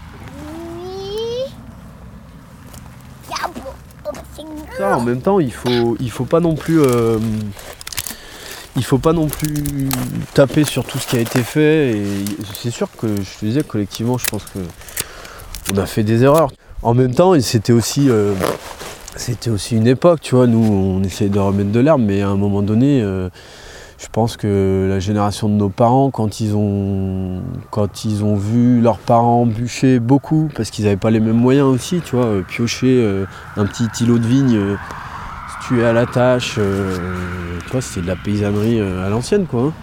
ça 4.77 4.97
en 4.97 5.01
même 5.01 5.21
temps 5.21 5.39
il 5.39 5.51
faut 5.51 5.95
il 5.99 6.09
faut 6.09 6.25
pas 6.25 6.39
non 6.39 6.55
plus 6.55 6.79
euh, 6.81 7.19
il 8.75 8.83
faut 8.83 8.97
pas 8.97 9.13
non 9.13 9.27
plus 9.27 9.89
taper 10.33 10.63
sur 10.63 10.85
tout 10.85 10.97
ce 10.97 11.07
qui 11.07 11.17
a 11.17 11.19
été 11.19 11.43
fait 11.43 11.91
et 11.91 12.03
c'est 12.55 12.71
sûr 12.71 12.87
que 12.97 13.07
je 13.07 13.39
te 13.39 13.45
disais 13.45 13.63
collectivement 13.63 14.17
je 14.17 14.27
pense 14.27 14.43
que 14.45 14.59
on 15.73 15.77
a 15.77 15.85
fait 15.85 16.03
des 16.03 16.23
erreurs. 16.23 16.51
En 16.81 16.93
même 16.93 17.13
temps 17.13 17.39
c'était 17.41 17.73
aussi 17.73 18.09
euh, 18.09 18.33
aussi 19.47 19.75
une 19.75 19.87
époque 19.87 20.21
tu 20.21 20.35
vois 20.35 20.47
nous 20.47 20.63
on 20.63 21.03
essayait 21.03 21.29
de 21.29 21.39
remettre 21.39 21.71
de 21.71 21.79
l'herbe 21.79 22.01
mais 22.01 22.21
à 22.21 22.29
un 22.29 22.37
moment 22.37 22.61
donné 22.61 23.01
euh, 23.01 23.29
je 23.97 24.07
pense 24.11 24.35
que 24.35 24.87
la 24.89 24.99
génération 24.99 25.47
de 25.47 25.53
nos 25.53 25.69
parents, 25.69 26.09
quand 26.09 26.39
ils 26.39 26.55
ont, 26.55 27.43
quand 27.69 28.03
ils 28.03 28.23
ont 28.23 28.35
vu 28.35 28.81
leurs 28.81 28.97
parents 28.97 29.45
bûcher 29.45 29.99
beaucoup, 29.99 30.49
parce 30.55 30.71
qu'ils 30.71 30.85
n'avaient 30.85 30.97
pas 30.97 31.11
les 31.11 31.19
mêmes 31.19 31.37
moyens 31.37 31.67
aussi, 31.67 32.01
tu 32.03 32.15
vois, 32.15 32.25
euh, 32.25 32.41
piocher 32.41 33.07
un 33.57 33.65
petit 33.67 34.03
îlot 34.03 34.17
de 34.17 34.25
vigne, 34.25 34.77
se 35.71 35.75
tuer 35.75 35.85
à 35.85 35.93
la 35.93 36.05
tâche, 36.05 36.55
euh, 36.57 36.97
tu 37.65 37.71
vois, 37.71 37.81
c'était 37.81 38.01
de 38.01 38.07
la 38.07 38.15
paysannerie 38.15 38.79
euh, 38.79 39.05
à 39.05 39.09
l'ancienne, 39.09 39.45
quoi. 39.45 39.61
hein. 39.63 39.73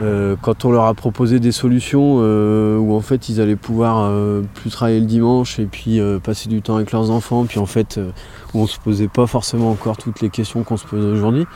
Euh, 0.00 0.36
quand 0.40 0.64
on 0.64 0.70
leur 0.70 0.84
a 0.84 0.94
proposé 0.94 1.40
des 1.40 1.50
solutions 1.50 2.18
où 2.18 2.94
en 2.94 3.00
fait 3.00 3.28
ils 3.28 3.40
allaient 3.40 3.56
pouvoir 3.56 4.12
plus 4.54 4.70
travailler 4.70 5.00
le 5.00 5.06
dimanche 5.06 5.58
et 5.58 5.66
puis 5.66 6.00
passer 6.22 6.48
du 6.48 6.62
temps 6.62 6.76
avec 6.76 6.92
leurs 6.92 7.10
enfants, 7.10 7.46
puis 7.46 7.58
en 7.58 7.66
fait 7.66 7.98
où 8.54 8.60
on 8.60 8.68
se 8.68 8.78
posait 8.78 9.08
pas 9.08 9.26
forcément 9.26 9.72
encore 9.72 9.96
toutes 9.96 10.20
les 10.20 10.30
questions 10.30 10.62
qu'on 10.62 10.76
se 10.76 10.86
pose 10.86 11.04
aujourd'hui, 11.04 11.48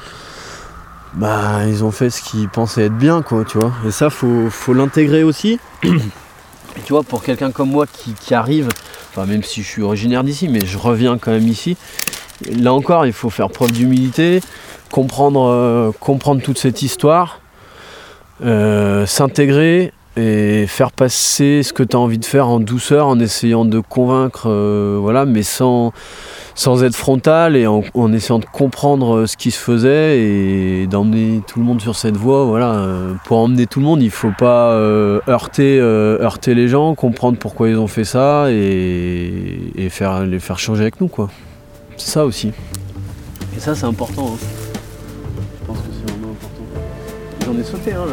bah 1.14 1.68
ils 1.68 1.84
ont 1.84 1.92
fait 1.92 2.10
ce 2.10 2.20
qu'ils 2.20 2.48
pensaient 2.48 2.86
être 2.86 2.98
bien 2.98 3.22
quoi 3.22 3.44
tu 3.44 3.58
vois 3.58 3.70
et 3.86 3.92
ça 3.92 4.10
faut, 4.10 4.50
faut 4.50 4.74
l'intégrer 4.74 5.22
aussi 5.22 5.60
et 5.84 6.80
tu 6.84 6.94
vois 6.94 7.04
pour 7.04 7.22
quelqu'un 7.22 7.52
comme 7.52 7.70
moi 7.70 7.86
qui, 7.86 8.12
qui 8.14 8.34
arrive 8.34 8.70
enfin 9.10 9.24
même 9.24 9.44
si 9.44 9.62
je 9.62 9.68
suis 9.68 9.82
originaire 9.82 10.24
d'ici 10.24 10.48
mais 10.48 10.66
je 10.66 10.78
reviens 10.78 11.16
quand 11.16 11.30
même 11.30 11.46
ici 11.46 11.76
là 12.50 12.72
encore 12.72 13.06
il 13.06 13.12
faut 13.12 13.30
faire 13.30 13.50
preuve 13.50 13.72
d'humilité 13.72 14.40
comprendre 14.92 15.48
euh, 15.50 16.38
toute 16.44 16.58
cette 16.58 16.82
histoire 16.82 17.40
euh, 18.44 19.06
s'intégrer 19.06 19.92
et 20.16 20.66
faire 20.66 20.92
passer 20.92 21.62
ce 21.62 21.72
que 21.72 21.82
tu 21.82 21.96
as 21.96 21.98
envie 21.98 22.18
de 22.18 22.24
faire 22.24 22.46
en 22.48 22.60
douceur 22.60 23.06
en 23.06 23.18
essayant 23.18 23.64
de 23.64 23.80
convaincre 23.80 24.44
euh, 24.46 24.98
voilà 25.00 25.24
mais 25.24 25.42
sans 25.42 25.92
être 26.84 26.94
frontal 26.94 27.56
et 27.56 27.66
en, 27.66 28.12
essayant 28.12 28.38
de 28.38 28.44
comprendre 28.44 29.24
ce 29.24 29.38
qui 29.38 29.50
se 29.50 29.58
faisait 29.58 30.20
et 30.20 30.86
d'emmener 30.86 31.40
tout 31.46 31.58
le 31.58 31.64
monde 31.64 31.80
sur 31.80 31.96
cette 31.96 32.18
voie. 32.18 32.44
Voilà. 32.44 32.88
Pour 33.24 33.38
emmener 33.38 33.66
tout 33.66 33.80
le 33.80 33.86
monde, 33.86 34.02
il 34.02 34.10
faut 34.10 34.32
pas 34.36 34.74
heurter, 34.74 35.80
les 36.48 36.68
gens, 36.68 36.94
comprendre 36.94 37.38
pourquoi 37.38 37.70
ils 37.70 37.78
ont 37.78 37.86
fait 37.86 38.04
ça 38.04 38.50
et, 38.50 39.88
faire, 39.88 40.26
les 40.26 40.40
faire 40.40 40.58
changer 40.58 40.82
avec 40.82 41.00
nous. 41.00 41.08
Ça 42.04 42.26
aussi. 42.26 42.48
Et 43.56 43.60
ça, 43.60 43.74
c'est 43.74 43.86
important. 43.86 44.34
hein. 44.34 44.38
Je 45.60 45.66
pense 45.66 45.78
que 45.78 45.84
c'est 45.92 46.10
vraiment 46.10 46.32
important. 46.32 46.64
J'en 47.46 47.58
ai 47.58 47.64
sauté, 47.64 47.92
hein, 47.92 48.04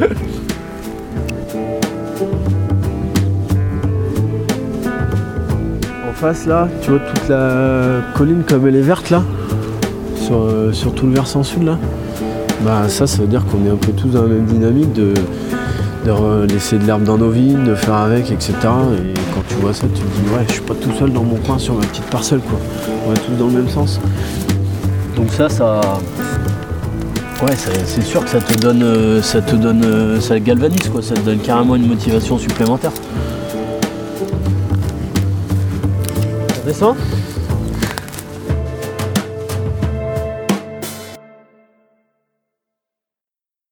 là. 0.00 0.06
En 6.08 6.12
face 6.12 6.46
là, 6.46 6.68
tu 6.82 6.90
vois 6.90 7.00
toute 7.00 7.28
la 7.28 8.00
colline 8.14 8.42
comme 8.46 8.66
elle 8.66 8.76
est 8.76 8.82
verte 8.82 9.10
là, 9.10 9.22
sur, 10.16 10.36
euh, 10.42 10.72
sur 10.72 10.94
tout 10.94 11.06
le 11.06 11.12
versant 11.12 11.42
sud 11.42 11.62
là. 11.64 11.78
Bah 12.64 12.88
ça, 12.88 13.06
ça 13.06 13.22
veut 13.22 13.26
dire 13.28 13.42
qu'on 13.46 13.64
est 13.66 13.70
un 13.70 13.76
peu 13.76 13.92
tous 13.92 14.08
dans 14.08 14.22
la 14.22 14.28
même 14.28 14.44
dynamique 14.44 14.92
de, 14.92 15.14
de 16.04 16.46
laisser 16.46 16.78
de 16.78 16.86
l'herbe 16.86 17.04
dans 17.04 17.18
nos 17.18 17.30
vignes, 17.30 17.64
de 17.64 17.74
faire 17.74 17.94
avec, 17.94 18.30
etc. 18.30 18.52
Et 18.54 19.14
quand 19.34 19.42
tu 19.48 19.54
vois 19.56 19.74
ça, 19.74 19.86
tu 19.94 20.00
te 20.00 20.06
dis 20.06 20.34
ouais, 20.34 20.44
je 20.48 20.52
suis 20.54 20.62
pas 20.62 20.74
tout 20.74 20.92
seul 20.98 21.12
dans 21.12 21.22
mon 21.22 21.36
coin 21.36 21.58
sur 21.58 21.74
ma 21.74 21.84
petite 21.86 22.06
parcelle 22.06 22.40
quoi. 22.40 22.58
On 23.06 23.14
est 23.14 23.18
tous 23.18 23.32
dans 23.38 23.46
le 23.46 23.52
même 23.52 23.68
sens. 23.68 24.00
Donc 25.16 25.30
ça, 25.32 25.48
ça. 25.48 25.80
Ouais, 27.42 27.54
c'est 27.56 28.02
sûr 28.02 28.22
que 28.22 28.30
ça 28.30 28.40
te 28.40 28.58
donne, 28.58 28.82
euh, 28.82 29.22
ça 29.22 29.40
te 29.40 29.56
donne, 29.56 29.82
euh, 29.84 30.20
ça 30.20 30.38
galvanise 30.38 30.88
quoi, 30.92 31.00
ça 31.00 31.14
te 31.14 31.20
donne 31.20 31.38
carrément 31.38 31.74
une 31.74 31.86
motivation 31.86 32.38
supplémentaire. 32.38 32.92
Ça 36.48 36.60
descend 36.66 36.96